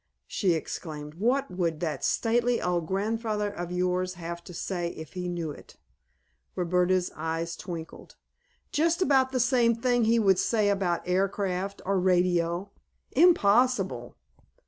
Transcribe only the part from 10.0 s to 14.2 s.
that he would say about aircraft or radio. Impossible!"